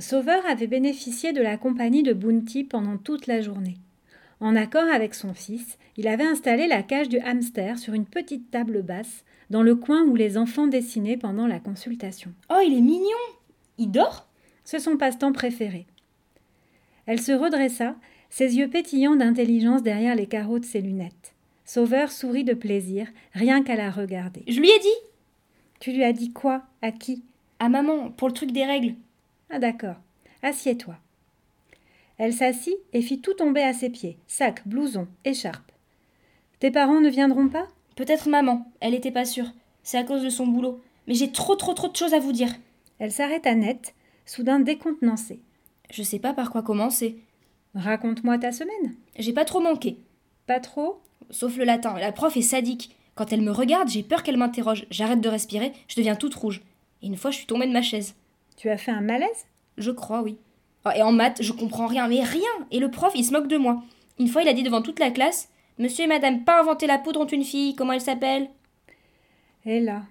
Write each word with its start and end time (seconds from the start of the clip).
Sauveur 0.00 0.44
avait 0.46 0.66
bénéficié 0.66 1.34
de 1.34 1.42
la 1.42 1.58
compagnie 1.58 2.02
de 2.02 2.14
Bounty 2.14 2.64
pendant 2.64 2.96
toute 2.96 3.26
la 3.26 3.42
journée. 3.42 3.76
En 4.40 4.56
accord 4.56 4.88
avec 4.90 5.14
son 5.14 5.34
fils, 5.34 5.76
il 5.98 6.08
avait 6.08 6.24
installé 6.24 6.66
la 6.66 6.82
cage 6.82 7.10
du 7.10 7.18
hamster 7.18 7.78
sur 7.78 7.92
une 7.92 8.06
petite 8.06 8.50
table 8.50 8.82
basse, 8.82 9.24
dans 9.50 9.62
le 9.62 9.74
coin 9.74 10.04
où 10.04 10.16
les 10.16 10.38
enfants 10.38 10.68
dessinaient 10.68 11.18
pendant 11.18 11.46
la 11.46 11.60
consultation. 11.60 12.32
Oh, 12.48 12.60
il 12.64 12.72
est 12.72 12.80
mignon 12.80 13.04
Il 13.76 13.90
dort? 13.90 14.26
C'est 14.64 14.78
son 14.78 14.96
passe-temps 14.96 15.32
préféré. 15.32 15.84
Elle 17.04 17.20
se 17.20 17.32
redressa, 17.32 17.94
ses 18.30 18.56
yeux 18.56 18.68
pétillants 18.68 19.16
d'intelligence 19.16 19.82
derrière 19.82 20.14
les 20.14 20.26
carreaux 20.26 20.60
de 20.60 20.64
ses 20.64 20.80
lunettes. 20.80 21.34
Sauveur 21.66 22.10
sourit 22.10 22.44
de 22.44 22.54
plaisir, 22.54 23.06
rien 23.34 23.62
qu'à 23.62 23.76
la 23.76 23.90
regarder. 23.90 24.44
Je 24.48 24.60
lui 24.60 24.70
ai 24.70 24.78
dit 24.78 24.88
Tu 25.78 25.92
lui 25.92 26.04
as 26.04 26.14
dit 26.14 26.32
quoi? 26.32 26.62
À 26.80 26.90
qui? 26.90 27.22
À 27.58 27.68
maman, 27.68 28.10
pour 28.10 28.28
le 28.28 28.34
truc 28.34 28.52
des 28.52 28.64
règles. 28.64 28.94
Ah 29.50 29.58
d'accord. 29.58 29.96
Assieds-toi. 30.42 30.96
Elle 32.18 32.32
s'assit 32.32 32.76
et 32.92 33.02
fit 33.02 33.20
tout 33.20 33.34
tomber 33.34 33.62
à 33.62 33.72
ses 33.72 33.90
pieds 33.90 34.18
sac, 34.26 34.66
blouson, 34.66 35.08
écharpe. 35.24 35.72
Tes 36.60 36.70
parents 36.70 37.00
ne 37.00 37.08
viendront 37.08 37.48
pas? 37.48 37.66
Peut-être 37.96 38.28
maman, 38.28 38.70
elle 38.80 38.92
n'était 38.92 39.10
pas 39.10 39.24
sûre. 39.24 39.52
C'est 39.82 39.98
à 39.98 40.04
cause 40.04 40.22
de 40.22 40.30
son 40.30 40.46
boulot. 40.46 40.80
Mais 41.06 41.14
j'ai 41.14 41.32
trop 41.32 41.56
trop 41.56 41.74
trop 41.74 41.88
de 41.88 41.96
choses 41.96 42.14
à 42.14 42.20
vous 42.20 42.32
dire. 42.32 42.54
Elle 42.98 43.10
s'arrêta 43.10 43.54
net, 43.54 43.94
soudain 44.26 44.60
décontenancée. 44.60 45.40
Je 45.90 46.02
sais 46.02 46.18
pas 46.18 46.34
par 46.34 46.50
quoi 46.50 46.62
commencer. 46.62 47.18
Raconte-moi 47.74 48.38
ta 48.38 48.52
semaine. 48.52 48.94
J'ai 49.18 49.32
pas 49.32 49.44
trop 49.44 49.60
manqué. 49.60 49.96
Pas 50.46 50.60
trop? 50.60 51.00
Sauf 51.30 51.56
le 51.56 51.64
latin. 51.64 51.98
La 51.98 52.12
prof 52.12 52.36
est 52.36 52.42
sadique. 52.42 52.94
Quand 53.14 53.32
elle 53.32 53.42
me 53.42 53.50
regarde, 53.50 53.88
j'ai 53.88 54.02
peur 54.02 54.22
qu'elle 54.22 54.36
m'interroge. 54.36 54.86
J'arrête 54.90 55.20
de 55.20 55.28
respirer, 55.28 55.72
je 55.88 55.96
deviens 55.96 56.16
toute 56.16 56.34
rouge. 56.34 56.62
Et 57.02 57.06
une 57.06 57.16
fois, 57.16 57.30
je 57.30 57.38
suis 57.38 57.46
tombée 57.46 57.66
de 57.66 57.72
ma 57.72 57.82
chaise. 57.82 58.14
Tu 58.60 58.68
as 58.68 58.76
fait 58.76 58.90
un 58.90 59.00
malaise? 59.00 59.46
Je 59.78 59.90
crois, 59.90 60.20
oui. 60.20 60.36
Oh, 60.84 60.90
et 60.94 61.02
en 61.02 61.12
maths, 61.12 61.42
je 61.42 61.54
comprends 61.54 61.86
rien, 61.86 62.08
mais 62.08 62.22
rien. 62.22 62.42
Et 62.70 62.78
le 62.78 62.90
prof, 62.90 63.10
il 63.14 63.24
se 63.24 63.32
moque 63.32 63.48
de 63.48 63.56
moi. 63.56 63.82
Une 64.18 64.28
fois, 64.28 64.42
il 64.42 64.48
a 64.48 64.52
dit 64.52 64.62
devant 64.62 64.82
toute 64.82 64.98
la 64.98 65.10
classe 65.10 65.48
Monsieur 65.78 66.04
et 66.04 66.08
madame, 66.08 66.44
pas 66.44 66.60
inventer 66.60 66.86
la 66.86 66.98
poudre 66.98 67.20
ont 67.22 67.26
une 67.26 67.42
fille, 67.42 67.74
comment 67.74 67.94
elle 67.94 68.02
s'appelle? 68.02 68.50
Ella. 69.64 70.02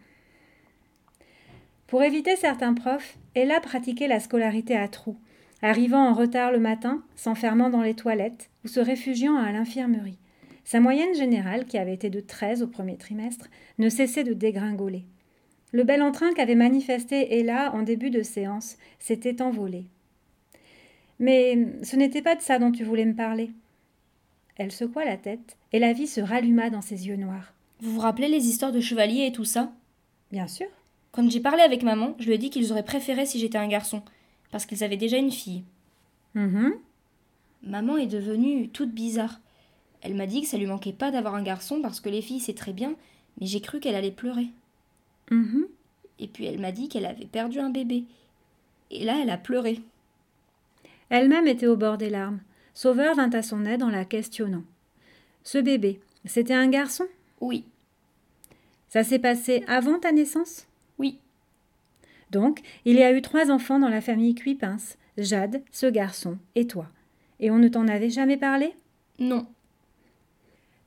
Pour 1.85 2.01
éviter 2.01 2.35
certains 2.37 2.73
profs, 2.73 3.19
Ella 3.35 3.59
pratiquait 3.59 4.07
la 4.07 4.19
scolarité 4.19 4.75
à 4.75 4.87
trous, 4.87 5.19
arrivant 5.61 6.09
en 6.09 6.15
retard 6.15 6.51
le 6.51 6.59
matin, 6.59 7.03
s'enfermant 7.15 7.69
dans 7.69 7.83
les 7.83 7.93
toilettes 7.93 8.49
ou 8.65 8.67
se 8.67 8.79
réfugiant 8.79 9.35
à 9.35 9.51
l'infirmerie. 9.51 10.17
Sa 10.63 10.79
moyenne 10.79 11.13
générale, 11.13 11.65
qui 11.65 11.77
avait 11.77 11.93
été 11.93 12.09
de 12.09 12.19
13 12.19 12.63
au 12.63 12.67
premier 12.67 12.97
trimestre, 12.97 13.45
ne 13.77 13.89
cessait 13.89 14.23
de 14.23 14.33
dégringoler. 14.33 15.05
Le 15.71 15.83
bel 15.83 16.01
entrain 16.01 16.33
qu'avait 16.33 16.55
manifesté 16.55 17.39
Ella 17.39 17.73
en 17.73 17.83
début 17.83 18.09
de 18.09 18.23
séance 18.23 18.77
s'était 18.99 19.41
envolé. 19.41 19.85
Mais 21.19 21.67
ce 21.83 21.95
n'était 21.95 22.21
pas 22.21 22.35
de 22.35 22.41
ça 22.41 22.59
dont 22.59 22.71
tu 22.71 22.83
voulais 22.83 23.05
me 23.05 23.15
parler. 23.15 23.51
Elle 24.55 24.71
secoua 24.71 25.05
la 25.05 25.17
tête, 25.17 25.57
et 25.71 25.79
la 25.79 25.93
vie 25.93 26.07
se 26.07 26.21
ralluma 26.21 26.69
dans 26.69 26.81
ses 26.81 27.07
yeux 27.07 27.15
noirs. 27.15 27.53
Vous 27.81 27.93
vous 27.93 27.99
rappelez 27.99 28.27
les 28.27 28.47
histoires 28.47 28.71
de 28.71 28.81
chevaliers 28.81 29.25
et 29.27 29.31
tout 29.31 29.45
ça? 29.45 29.71
Bien 30.31 30.47
sûr. 30.47 30.67
Quand 31.11 31.29
j'ai 31.29 31.39
parlé 31.39 31.61
avec 31.61 31.83
maman, 31.83 32.15
je 32.19 32.25
lui 32.25 32.33
ai 32.33 32.37
dit 32.37 32.49
qu'ils 32.49 32.71
auraient 32.71 32.83
préféré 32.83 33.25
si 33.25 33.39
j'étais 33.39 33.57
un 33.57 33.67
garçon, 33.67 34.01
parce 34.51 34.65
qu'ils 34.65 34.83
avaient 34.83 34.97
déjà 34.97 35.17
une 35.17 35.31
fille. 35.31 35.63
Mhm. 36.35 36.73
Maman 37.63 37.97
est 37.97 38.07
devenue 38.07 38.69
toute 38.69 38.91
bizarre. 38.91 39.39
Elle 40.01 40.15
m'a 40.15 40.27
dit 40.27 40.41
que 40.41 40.47
ça 40.47 40.57
lui 40.57 40.65
manquait 40.65 40.93
pas 40.93 41.11
d'avoir 41.11 41.35
un 41.35 41.43
garçon 41.43 41.81
parce 41.81 41.99
que 41.99 42.09
les 42.09 42.21
filles 42.21 42.39
c'est 42.39 42.53
très 42.53 42.71
bien, 42.73 42.95
mais 43.39 43.47
j'ai 43.47 43.59
cru 43.59 43.79
qu'elle 43.79 43.95
allait 43.95 44.11
pleurer. 44.11 44.47
Mhm. 45.29 45.67
Et 46.19 46.27
puis 46.27 46.45
elle 46.45 46.59
m'a 46.59 46.71
dit 46.71 46.89
qu'elle 46.89 47.05
avait 47.05 47.25
perdu 47.25 47.59
un 47.59 47.69
bébé. 47.69 48.05
Et 48.91 49.03
là, 49.05 49.19
elle 49.21 49.29
a 49.29 49.37
pleuré. 49.37 49.81
Elle-même 51.09 51.47
était 51.47 51.67
au 51.67 51.77
bord 51.77 51.97
des 51.97 52.09
larmes. 52.09 52.39
Sauveur 52.73 53.15
vint 53.15 53.29
à 53.31 53.41
son 53.41 53.65
aide 53.65 53.83
en 53.83 53.89
la 53.89 54.05
questionnant. 54.05 54.63
Ce 55.43 55.57
bébé, 55.57 55.99
c'était 56.25 56.53
un 56.53 56.67
garçon? 56.69 57.05
Oui, 57.41 57.65
Ça 58.89 59.03
s'est 59.03 59.19
passé 59.19 59.63
avant 59.67 59.99
ta 59.99 60.11
naissance? 60.11 60.67
Oui, 60.97 61.19
Donc, 62.31 62.61
il 62.85 62.95
y 62.95 63.03
a 63.03 63.13
eu 63.13 63.21
trois 63.21 63.49
enfants 63.51 63.79
dans 63.79 63.89
la 63.89 64.01
famille 64.01 64.35
Cuipins, 64.35 64.77
Jade, 65.17 65.63
ce 65.71 65.85
garçon 65.87 66.37
et 66.55 66.67
toi. 66.67 66.87
Et 67.39 67.49
on 67.51 67.57
ne 67.57 67.67
t'en 67.69 67.87
avait 67.87 68.09
jamais 68.09 68.37
parlé? 68.37 68.73
Non. 69.19 69.47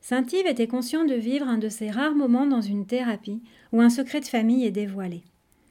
Saint-Yves 0.03 0.49
était 0.49 0.67
conscient 0.67 1.05
de 1.05 1.15
vivre 1.15 1.47
un 1.47 1.59
de 1.59 1.69
ces 1.69 1.89
rares 1.89 2.17
moments 2.17 2.47
dans 2.47 2.61
une 2.61 2.87
thérapie 2.87 3.41
où 3.73 3.81
un 3.81 3.89
secret 3.89 4.19
de 4.19 4.27
famille 4.27 4.67
est 4.67 4.73
dévoilé. 4.73 5.23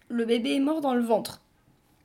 Le 0.07 0.23
bébé 0.23 0.55
est 0.55 0.61
mort 0.61 0.79
dans 0.79 0.93
le 0.93 1.01
ventre. 1.01 1.41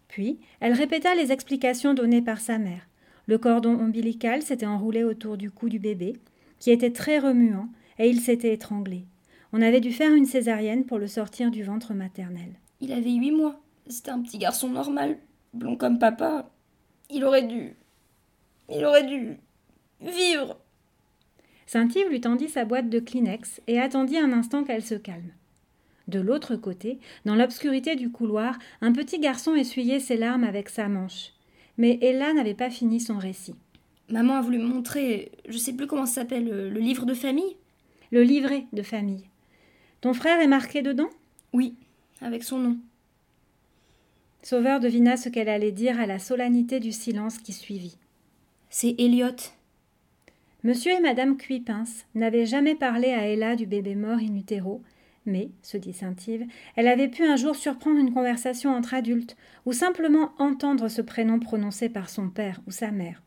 Puis, 0.08 0.38
elle 0.58 0.72
répéta 0.72 1.14
les 1.14 1.30
explications 1.30 1.94
données 1.94 2.22
par 2.22 2.40
sa 2.40 2.58
mère. 2.58 2.88
Le 3.26 3.38
cordon 3.38 3.78
ombilical 3.78 4.42
s'était 4.42 4.66
enroulé 4.66 5.04
autour 5.04 5.36
du 5.36 5.52
cou 5.52 5.68
du 5.68 5.78
bébé, 5.78 6.16
qui 6.58 6.72
était 6.72 6.92
très 6.92 7.20
remuant, 7.20 7.68
et 8.00 8.08
il 8.08 8.20
s'était 8.20 8.52
étranglé. 8.52 9.04
On 9.52 9.62
avait 9.62 9.80
dû 9.80 9.92
faire 9.92 10.12
une 10.12 10.26
césarienne 10.26 10.84
pour 10.84 10.98
le 10.98 11.06
sortir 11.06 11.52
du 11.52 11.62
ventre 11.62 11.94
maternel. 11.94 12.52
Il 12.80 12.92
avait 12.92 13.12
huit 13.12 13.30
mois. 13.30 13.60
C'était 13.86 14.10
un 14.10 14.20
petit 14.20 14.38
garçon 14.38 14.68
normal, 14.68 15.16
blond 15.54 15.76
comme 15.76 16.00
papa. 16.00 16.50
Il 17.08 17.24
aurait 17.24 17.46
dû. 17.46 17.76
Il 18.68 18.84
aurait 18.84 19.06
dû. 19.06 19.38
vivre. 20.00 20.58
Saint-Yves 21.76 22.08
lui 22.08 22.22
tendit 22.22 22.48
sa 22.48 22.64
boîte 22.64 22.88
de 22.88 23.00
Kleenex 23.00 23.60
et 23.66 23.78
attendit 23.78 24.16
un 24.16 24.32
instant 24.32 24.64
qu'elle 24.64 24.82
se 24.82 24.94
calme. 24.94 25.30
De 26.08 26.18
l'autre 26.18 26.56
côté, 26.56 27.00
dans 27.26 27.34
l'obscurité 27.34 27.96
du 27.96 28.10
couloir, 28.10 28.58
un 28.80 28.92
petit 28.92 29.18
garçon 29.18 29.54
essuyait 29.54 30.00
ses 30.00 30.16
larmes 30.16 30.44
avec 30.44 30.70
sa 30.70 30.88
manche. 30.88 31.34
Mais 31.76 31.98
Ella 32.00 32.32
n'avait 32.32 32.54
pas 32.54 32.70
fini 32.70 32.98
son 32.98 33.18
récit. 33.18 33.56
Maman 34.08 34.36
a 34.36 34.40
voulu 34.40 34.56
me 34.56 34.66
montrer, 34.66 35.32
je 35.46 35.58
sais 35.58 35.74
plus 35.74 35.86
comment 35.86 36.06
ça 36.06 36.22
s'appelle, 36.22 36.46
le, 36.46 36.70
le 36.70 36.80
livre 36.80 37.04
de 37.04 37.12
famille? 37.12 37.58
Le 38.10 38.22
livret 38.22 38.64
de 38.72 38.82
famille. 38.82 39.28
Ton 40.00 40.14
frère 40.14 40.40
est 40.40 40.46
marqué 40.46 40.80
dedans? 40.80 41.10
Oui, 41.52 41.74
avec 42.22 42.42
son 42.42 42.58
nom. 42.58 42.78
Sauveur 44.42 44.80
devina 44.80 45.18
ce 45.18 45.28
qu'elle 45.28 45.50
allait 45.50 45.72
dire 45.72 46.00
à 46.00 46.06
la 46.06 46.20
solennité 46.20 46.80
du 46.80 46.92
silence 46.92 47.36
qui 47.36 47.52
suivit. 47.52 47.98
C'est 48.70 48.94
Elliot. 48.98 49.36
Monsieur 50.66 50.94
et 50.94 51.00
Madame 51.00 51.36
Cuipins 51.36 51.84
n'avaient 52.16 52.44
jamais 52.44 52.74
parlé 52.74 53.12
à 53.12 53.28
Ella 53.28 53.54
du 53.54 53.66
bébé 53.66 53.94
mort 53.94 54.18
in 54.18 54.34
utero, 54.34 54.82
mais, 55.24 55.50
se 55.62 55.76
dit 55.76 55.92
Saint-Yves, 55.92 56.44
elle 56.74 56.88
avait 56.88 57.06
pu 57.06 57.22
un 57.22 57.36
jour 57.36 57.54
surprendre 57.54 58.00
une 58.00 58.12
conversation 58.12 58.74
entre 58.74 58.94
adultes, 58.94 59.36
ou 59.64 59.72
simplement 59.72 60.32
entendre 60.38 60.88
ce 60.88 61.02
prénom 61.02 61.38
prononcé 61.38 61.88
par 61.88 62.08
son 62.10 62.30
père 62.30 62.62
ou 62.66 62.72
sa 62.72 62.90
mère. 62.90 63.22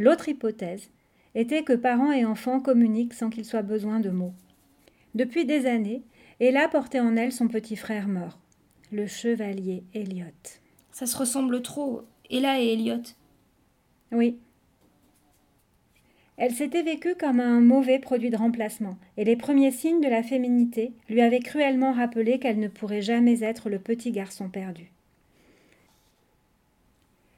L'autre 0.00 0.28
hypothèse 0.28 0.90
était 1.36 1.62
que 1.62 1.72
parents 1.72 2.10
et 2.10 2.24
enfants 2.24 2.58
communiquent 2.58 3.14
sans 3.14 3.30
qu'il 3.30 3.44
soit 3.44 3.62
besoin 3.62 4.00
de 4.00 4.10
mots. 4.10 4.34
Depuis 5.14 5.44
des 5.44 5.66
années, 5.66 6.02
Ella 6.40 6.66
portait 6.66 6.98
en 6.98 7.14
elle 7.14 7.30
son 7.30 7.46
petit 7.46 7.76
frère 7.76 8.08
mort, 8.08 8.40
le 8.90 9.06
chevalier 9.06 9.84
Elliot. 9.94 10.26
Ça 10.90 11.06
se 11.06 11.16
ressemble 11.16 11.62
trop. 11.62 12.02
Ella 12.28 12.60
et 12.60 12.72
Elliot. 12.72 13.02
Oui. 14.10 14.40
Elle 16.38 16.52
s'était 16.52 16.82
vécue 16.82 17.14
comme 17.14 17.40
un 17.40 17.60
mauvais 17.60 17.98
produit 17.98 18.28
de 18.28 18.36
remplacement, 18.36 18.98
et 19.16 19.24
les 19.24 19.36
premiers 19.36 19.70
signes 19.70 20.02
de 20.02 20.08
la 20.08 20.22
féminité 20.22 20.92
lui 21.08 21.22
avaient 21.22 21.40
cruellement 21.40 21.92
rappelé 21.92 22.38
qu'elle 22.38 22.60
ne 22.60 22.68
pourrait 22.68 23.00
jamais 23.00 23.42
être 23.42 23.70
le 23.70 23.78
petit 23.78 24.10
garçon 24.10 24.50
perdu. 24.50 24.90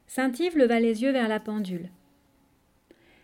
Saint-Yves 0.08 0.56
leva 0.56 0.81
les 0.81 1.03
yeux 1.03 1.12
vers 1.12 1.28
la 1.28 1.38
pendule. 1.38 1.91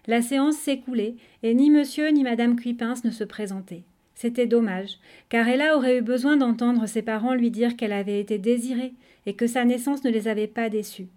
La 0.06 0.22
séance 0.22 0.56
s'écoulait, 0.56 1.16
et 1.42 1.54
ni 1.54 1.70
monsieur 1.70 2.08
ni 2.10 2.22
madame 2.22 2.56
Cuipins 2.56 2.94
ne 3.02 3.10
se 3.10 3.24
présentaient. 3.24 3.82
C'était 4.14 4.46
dommage, 4.46 4.98
car 5.28 5.48
Ella 5.48 5.76
aurait 5.76 5.98
eu 5.98 6.02
besoin 6.02 6.36
d'entendre 6.36 6.86
ses 6.86 7.02
parents 7.02 7.34
lui 7.34 7.50
dire 7.50 7.76
qu'elle 7.76 7.92
avait 7.92 8.20
été 8.20 8.38
désirée 8.38 8.92
et 9.26 9.34
que 9.34 9.48
sa 9.48 9.64
naissance 9.64 10.04
ne 10.04 10.10
les 10.10 10.28
avait 10.28 10.46
pas 10.46 10.68
déçus, 10.68 11.08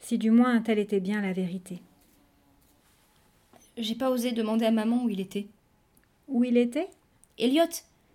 si 0.00 0.16
du 0.16 0.30
moins 0.30 0.60
telle 0.60 0.78
était 0.78 1.00
bien 1.00 1.20
la 1.20 1.34
vérité. 1.34 1.82
J'ai 3.78 3.94
pas 3.94 4.10
osé 4.10 4.32
demander 4.32 4.66
à 4.66 4.70
maman 4.70 5.04
où 5.04 5.08
il 5.08 5.20
était. 5.20 5.46
Où 6.26 6.42
il 6.42 6.56
était? 6.56 6.88
Elliot, 7.38 7.62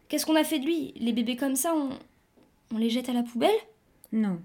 qu'est-ce 0.10 0.26
qu'on 0.26 0.36
a 0.36 0.44
fait 0.44 0.60
de 0.60 0.66
lui? 0.66 0.94
Les 0.98 1.14
bébés 1.14 1.38
comme 1.38 1.56
ça, 1.56 1.74
on. 1.74 1.90
on 2.76 2.78
les 2.78 2.90
jette 2.90 3.08
à 3.08 3.14
la 3.14 3.24
poubelle? 3.24 3.50
Non. 4.12 4.40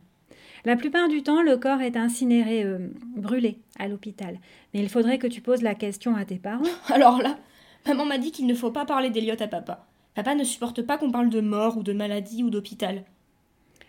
La 0.65 0.77
plupart 0.77 1.09
du 1.09 1.23
temps, 1.23 1.43
le 1.43 1.57
corps 1.57 1.81
est 1.81 1.97
incinéré, 1.97 2.63
euh, 2.63 2.89
brûlé, 3.17 3.59
à 3.79 3.89
l'hôpital. 3.89 4.39
Mais 4.73 4.81
il 4.81 4.89
faudrait 4.89 5.19
que 5.19 5.27
tu 5.27 5.41
poses 5.41 5.63
la 5.63 5.75
question 5.75 6.15
à 6.15 6.25
tes 6.25 6.37
parents. 6.37 6.63
Alors 6.89 7.21
là, 7.21 7.37
maman 7.87 8.05
m'a 8.05 8.19
dit 8.19 8.31
qu'il 8.31 8.47
ne 8.47 8.55
faut 8.55 8.71
pas 8.71 8.85
parler 8.85 9.11
d'Elliot 9.11 9.41
à 9.41 9.49
papa. 9.49 9.87
Papa 10.15 10.35
ne 10.35 10.45
supporte 10.45 10.83
pas 10.83 10.99
qu'on 10.99 11.11
parle 11.11 11.31
de 11.31 11.41
mort 11.41 11.79
ou 11.79 11.83
de 11.83 11.93
maladie 11.93 12.45
ou 12.45 12.51
d'hôpital. 12.51 13.05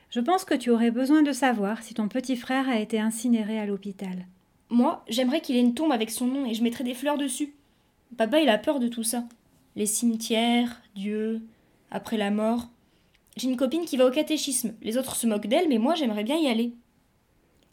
Je 0.09 0.19
pense 0.19 0.45
que 0.45 0.55
tu 0.55 0.71
aurais 0.71 0.91
besoin 0.91 1.21
de 1.21 1.31
savoir 1.31 1.83
si 1.83 1.93
ton 1.93 2.07
petit 2.07 2.35
frère 2.35 2.67
a 2.67 2.79
été 2.79 2.99
incinéré 2.99 3.59
à 3.59 3.67
l'hôpital. 3.67 4.25
Moi, 4.69 5.03
j'aimerais 5.07 5.41
qu'il 5.41 5.55
ait 5.55 5.61
une 5.61 5.73
tombe 5.73 5.91
avec 5.91 6.11
son 6.11 6.27
nom 6.27 6.45
et 6.45 6.53
je 6.53 6.63
mettrais 6.63 6.83
des 6.83 6.93
fleurs 6.93 7.17
dessus. 7.17 7.53
Papa, 8.17 8.39
il 8.39 8.49
a 8.49 8.57
peur 8.57 8.79
de 8.79 8.87
tout 8.87 9.03
ça. 9.03 9.23
Les 9.75 9.85
cimetières, 9.85 10.81
Dieu, 10.95 11.41
après 11.91 12.17
la 12.17 12.31
mort. 12.31 12.69
J'ai 13.37 13.47
une 13.47 13.57
copine 13.57 13.85
qui 13.85 13.97
va 13.97 14.05
au 14.05 14.11
catéchisme. 14.11 14.73
Les 14.81 14.97
autres 14.97 15.15
se 15.15 15.27
moquent 15.27 15.47
d'elle, 15.47 15.69
mais 15.69 15.77
moi, 15.77 15.95
j'aimerais 15.95 16.23
bien 16.23 16.37
y 16.37 16.47
aller. 16.47 16.73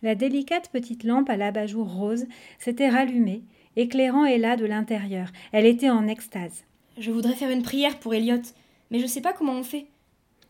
La 0.02 0.14
délicate 0.14 0.70
petite 0.70 1.04
lampe 1.04 1.31
à 1.31 1.37
l'abat-jour 1.37 1.90
rose 1.90 2.26
s'était 2.58 2.88
rallumée, 2.88 3.42
éclairant 3.76 4.25
Ella 4.25 4.56
de 4.56 4.66
l'intérieur. 4.66 5.28
Elle 5.52 5.66
était 5.66 5.90
en 5.90 6.06
extase. 6.06 6.64
Je 6.99 7.10
voudrais 7.10 7.34
faire 7.34 7.50
une 7.50 7.62
prière 7.62 7.99
pour 7.99 8.14
Elliot, 8.14 8.42
mais 8.90 9.00
je 9.00 9.06
sais 9.06 9.20
pas 9.20 9.32
comment 9.32 9.54
on 9.54 9.62
fait. 9.62 9.87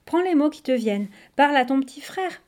Prends 0.04 0.22
les 0.22 0.34
mots 0.34 0.50
qui 0.50 0.62
te 0.62 0.72
viennent. 0.72 1.08
Parle 1.34 1.56
à 1.56 1.64
ton 1.64 1.80
petit 1.80 2.00
frère. 2.00 2.42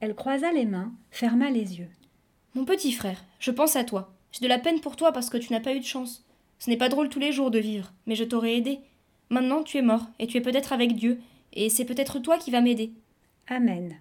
Elle 0.00 0.14
croisa 0.14 0.52
les 0.52 0.64
mains, 0.64 0.92
ferma 1.10 1.50
les 1.50 1.78
yeux. 1.78 1.90
Mon 2.54 2.64
petit 2.64 2.92
frère, 2.92 3.24
je 3.40 3.50
pense 3.50 3.74
à 3.74 3.82
toi. 3.82 4.12
J'ai 4.30 4.40
de 4.40 4.48
la 4.48 4.60
peine 4.60 4.80
pour 4.80 4.94
toi 4.94 5.10
parce 5.10 5.28
que 5.28 5.36
tu 5.36 5.52
n'as 5.52 5.60
pas 5.60 5.74
eu 5.74 5.80
de 5.80 5.84
chance. 5.84 6.24
Ce 6.60 6.70
n'est 6.70 6.76
pas 6.76 6.88
drôle 6.88 7.08
tous 7.08 7.18
les 7.18 7.32
jours 7.32 7.50
de 7.50 7.58
vivre, 7.58 7.92
mais 8.06 8.14
je 8.14 8.22
t'aurais 8.22 8.54
aidé. 8.54 8.78
Maintenant 9.28 9.64
tu 9.64 9.76
es 9.76 9.82
mort, 9.82 10.06
et 10.20 10.28
tu 10.28 10.36
es 10.36 10.40
peut-être 10.40 10.72
avec 10.72 10.94
Dieu, 10.94 11.20
et 11.52 11.68
c'est 11.68 11.84
peut-être 11.84 12.20
toi 12.20 12.38
qui 12.38 12.52
vas 12.52 12.60
m'aider. 12.60 12.92
Amen. 13.48 13.96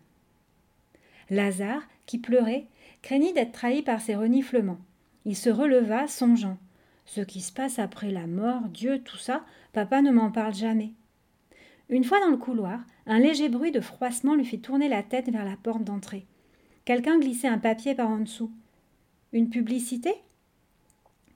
Lazare, 1.31 1.81
qui 2.05 2.19
pleurait, 2.19 2.67
craignit 3.01 3.33
d'être 3.33 3.53
trahi 3.53 3.81
par 3.81 4.01
ses 4.01 4.15
reniflements. 4.15 4.79
Il 5.25 5.35
se 5.35 5.50
releva, 5.50 6.07
songeant. 6.07 6.57
Ce 7.05 7.21
qui 7.21 7.41
se 7.41 7.51
passe 7.51 7.79
après 7.79 8.11
la 8.11 8.27
mort, 8.27 8.61
Dieu, 8.69 9.01
tout 9.03 9.17
ça, 9.17 9.44
papa 9.71 10.03
ne 10.03 10.11
m'en 10.11 10.31
parle 10.31 10.53
jamais. 10.53 10.91
Une 11.89 12.03
fois 12.03 12.19
dans 12.19 12.29
le 12.29 12.38
couloir, 12.38 12.79
un 13.07 13.19
léger 13.19 13.50
bruit 13.50 13.71
de 13.71 13.81
froissement 13.81 14.35
lui 14.35 14.45
fit 14.45 14.61
tourner 14.61 14.89
la 14.89 15.01
tête 15.01 15.29
vers 15.29 15.44
la 15.44 15.57
porte 15.57 15.83
d'entrée. 15.83 16.27
Quelqu'un 16.85 17.18
glissait 17.18 17.47
un 17.47 17.59
papier 17.59 17.95
par 17.95 18.09
en 18.09 18.18
dessous. 18.18 18.51
Une 19.31 19.50
publicité? 19.50 20.13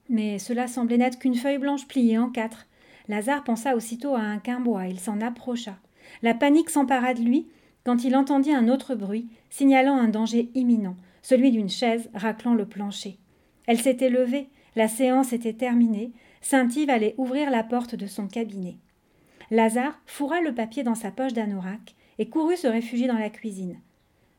Mais 0.09 0.39
cela 0.39 0.67
semblait 0.67 0.97
n'être 0.97 1.19
qu'une 1.19 1.35
feuille 1.35 1.57
blanche 1.57 1.87
pliée 1.87 2.17
en 2.17 2.29
quatre. 2.29 2.67
Lazare 3.07 3.45
pensa 3.45 3.73
aussitôt 3.73 4.13
à 4.13 4.19
un 4.19 4.39
quimbois, 4.39 4.87
il 4.87 4.99
s'en 4.99 5.21
approcha. 5.21 5.77
La 6.21 6.33
panique 6.33 6.69
s'empara 6.69 7.13
de 7.13 7.21
lui 7.21 7.47
quand 7.85 8.03
il 8.03 8.17
entendit 8.17 8.51
un 8.51 8.67
autre 8.67 8.93
bruit, 8.93 9.29
signalant 9.49 9.95
un 9.95 10.09
danger 10.09 10.51
imminent, 10.53 10.97
celui 11.21 11.51
d'une 11.51 11.69
chaise 11.69 12.09
raclant 12.13 12.53
le 12.53 12.65
plancher. 12.65 13.17
Elle 13.67 13.79
s'était 13.79 14.09
levée, 14.09 14.49
la 14.75 14.89
séance 14.89 15.31
était 15.31 15.53
terminée, 15.53 16.11
Saint-Yves 16.41 16.89
allait 16.89 17.15
ouvrir 17.17 17.49
la 17.51 17.63
porte 17.63 17.95
de 17.95 18.07
son 18.07 18.27
cabinet. 18.27 18.75
Lazare 19.49 19.97
fourra 20.05 20.41
le 20.41 20.53
papier 20.53 20.83
dans 20.83 20.95
sa 20.95 21.11
poche 21.11 21.31
d'anorak 21.31 21.95
et 22.19 22.27
courut 22.27 22.57
se 22.57 22.67
réfugier 22.67 23.07
dans 23.07 23.17
la 23.17 23.29
cuisine. 23.29 23.79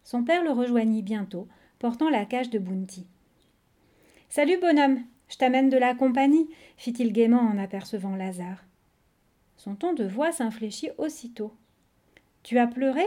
Son 0.09 0.25
père 0.25 0.43
le 0.43 0.53
rejoignit 0.53 1.03
bientôt, 1.05 1.49
portant 1.79 2.09
la 2.09 2.25
cage 2.25 2.49
de 2.49 2.59
Bounty. 2.59 3.07
Salut, 4.31 4.57
bonhomme, 4.59 5.05
je 5.29 5.37
t'amène 5.37 5.69
de 5.69 5.77
la 5.77 5.95
compagnie, 5.95 6.49
fit-il 6.79 7.13
gaiement 7.13 7.43
en 7.43 7.59
apercevant 7.59 8.17
Lazare. 8.17 8.65
Son 9.59 9.75
ton 9.75 9.93
de 9.93 10.07
voix 10.07 10.33
s'infléchit 10.33 10.89
aussitôt. 10.97 11.53
Tu 12.43 12.57
as 12.57 12.67
pleuré 12.67 13.07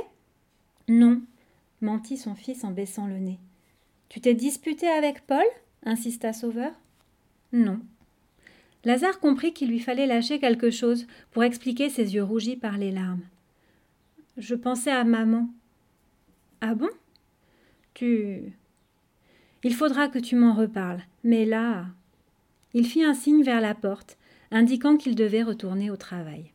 Non, 0.87 1.23
mentit 1.81 2.17
son 2.17 2.35
fils 2.35 2.63
en 2.63 2.69
baissant 2.69 3.07
le 3.07 3.17
nez. 3.17 3.39
Tu 4.07 4.21
t'es 4.21 4.35
disputé 4.35 4.87
avec 4.87 5.25
Paul? 5.25 5.47
insista 5.83 6.33
Sauveur. 6.33 6.71
Non. 7.51 7.79
Lazare 8.85 9.19
comprit 9.19 9.53
qu'il 9.53 9.69
lui 9.69 9.79
fallait 9.79 10.05
lâcher 10.05 10.39
quelque 10.39 10.69
chose 10.69 11.07
pour 11.31 11.43
expliquer 11.43 11.89
ses 11.89 12.13
yeux 12.13 12.23
rougis 12.23 12.57
par 12.57 12.77
les 12.77 12.91
larmes. 12.91 13.25
Je 14.37 14.53
pensais 14.53 14.91
à 14.91 15.03
maman. 15.03 15.49
Ah 16.61 16.75
bon? 16.75 16.89
Tu. 17.95 18.53
Il 19.63 19.73
faudra 19.73 20.07
que 20.07 20.19
tu 20.19 20.35
m'en 20.35 20.53
reparles, 20.53 21.01
mais 21.23 21.45
là. 21.45 21.87
Il 22.73 22.85
fit 22.85 23.03
un 23.03 23.15
signe 23.15 23.43
vers 23.43 23.61
la 23.61 23.75
porte, 23.75 24.17
indiquant 24.51 24.95
qu'il 24.95 25.15
devait 25.15 25.43
retourner 25.43 25.89
au 25.89 25.97
travail. 25.97 26.51